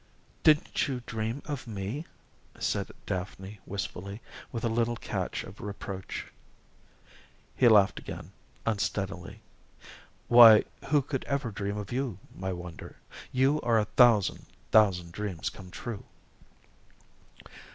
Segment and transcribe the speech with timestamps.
[0.41, 2.07] "Didn't you dream of me?"
[2.55, 4.19] asked Daphne wistfully,
[4.51, 6.33] with a little catch of reproach.
[7.55, 8.31] He laughed again,
[8.65, 9.41] unsteadily.
[10.27, 12.95] "Why, who could ever dream of you, my Wonder?
[13.31, 16.03] You are a thousand, thousand dreams come true."